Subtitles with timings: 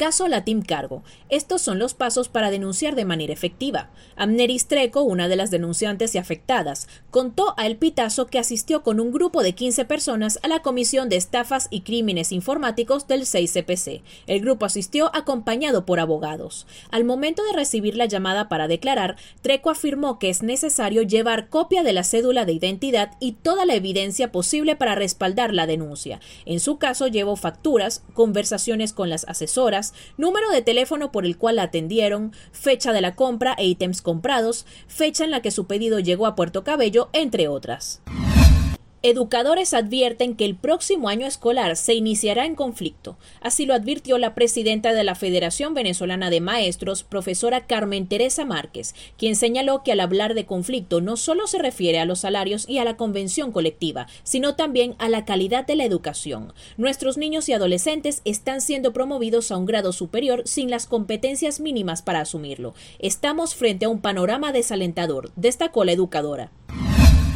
[0.00, 1.02] Caso Latim Cargo.
[1.28, 3.90] Estos son los pasos para denunciar de manera efectiva.
[4.16, 8.98] Amneris Treco, una de las denunciantes y afectadas, contó a El Pitazo que asistió con
[8.98, 14.00] un grupo de 15 personas a la Comisión de Estafas y Crímenes Informáticos del 6CPC.
[14.26, 16.66] El grupo asistió acompañado por abogados.
[16.90, 21.82] Al momento de recibir la llamada para declarar, Treco afirmó que es necesario llevar copia
[21.82, 26.20] de la cédula de identidad y toda la evidencia posible para respaldar la denuncia.
[26.46, 31.56] En su caso, llevó facturas, conversaciones con las asesoras, número de teléfono por el cual
[31.56, 35.98] la atendieron, fecha de la compra e ítems comprados, fecha en la que su pedido
[35.98, 38.00] llegó a Puerto Cabello, entre otras.
[39.02, 43.16] Educadores advierten que el próximo año escolar se iniciará en conflicto.
[43.40, 48.94] Así lo advirtió la presidenta de la Federación Venezolana de Maestros, profesora Carmen Teresa Márquez,
[49.16, 52.76] quien señaló que al hablar de conflicto no solo se refiere a los salarios y
[52.76, 56.52] a la convención colectiva, sino también a la calidad de la educación.
[56.76, 62.02] Nuestros niños y adolescentes están siendo promovidos a un grado superior sin las competencias mínimas
[62.02, 62.74] para asumirlo.
[62.98, 66.52] Estamos frente a un panorama desalentador, destacó la educadora.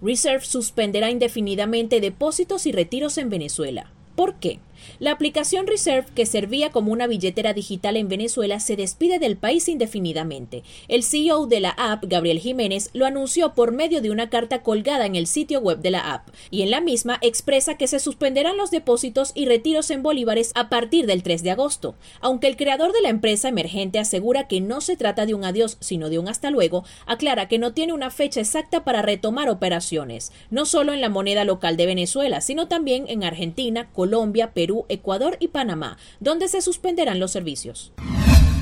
[0.00, 3.90] Reserve suspenderá indefinidamente depósitos y retiros en Venezuela.
[4.14, 4.58] ¿Por qué?
[4.98, 9.68] La aplicación Reserve, que servía como una billetera digital en Venezuela, se despide del país
[9.68, 10.62] indefinidamente.
[10.88, 15.06] El CEO de la app, Gabriel Jiménez, lo anunció por medio de una carta colgada
[15.06, 18.56] en el sitio web de la app, y en la misma expresa que se suspenderán
[18.56, 21.94] los depósitos y retiros en bolívares a partir del 3 de agosto.
[22.20, 25.76] Aunque el creador de la empresa emergente asegura que no se trata de un adiós,
[25.80, 30.32] sino de un hasta luego, aclara que no tiene una fecha exacta para retomar operaciones,
[30.50, 35.36] no solo en la moneda local de Venezuela, sino también en Argentina, Colombia, Perú, Ecuador
[35.40, 37.92] y Panamá, donde se suspenderán los servicios.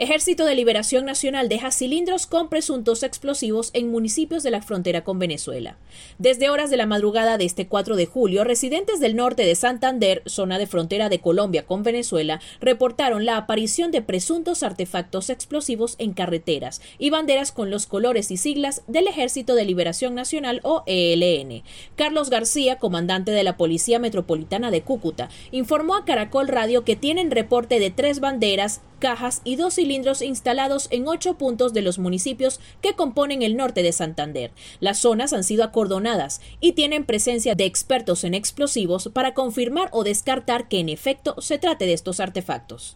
[0.00, 5.18] Ejército de Liberación Nacional deja cilindros con presuntos explosivos en municipios de la frontera con
[5.18, 5.76] Venezuela.
[6.18, 10.22] Desde horas de la madrugada de este 4 de julio, residentes del norte de Santander,
[10.24, 16.12] zona de frontera de Colombia con Venezuela, reportaron la aparición de presuntos artefactos explosivos en
[16.12, 21.64] carreteras y banderas con los colores y siglas del Ejército de Liberación Nacional o ELN.
[21.96, 27.32] Carlos García, comandante de la Policía Metropolitana de Cúcuta, informó a Caracol Radio que tienen
[27.32, 32.60] reporte de tres banderas, cajas y dos cilindros instalados en ocho puntos de los municipios
[32.80, 34.50] que componen el norte de Santander.
[34.80, 40.04] Las zonas han sido acordonadas y tienen presencia de expertos en explosivos para confirmar o
[40.04, 42.94] descartar que en efecto se trate de estos artefactos.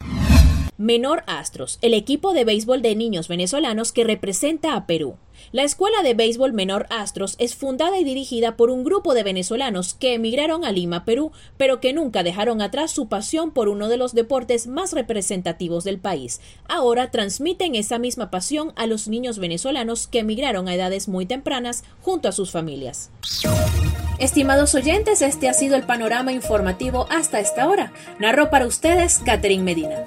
[0.79, 5.17] Menor Astros, el equipo de béisbol de niños venezolanos que representa a Perú.
[5.51, 9.93] La Escuela de Béisbol Menor Astros es fundada y dirigida por un grupo de venezolanos
[9.93, 13.99] que emigraron a Lima, Perú, pero que nunca dejaron atrás su pasión por uno de
[13.99, 16.41] los deportes más representativos del país.
[16.69, 21.85] Ahora transmiten esa misma pasión a los niños venezolanos que emigraron a edades muy tempranas
[22.01, 23.11] junto a sus familias.
[24.19, 27.93] Estimados oyentes, este ha sido el panorama informativo hasta esta hora.
[28.19, 30.07] Narró para ustedes Catherine Medina.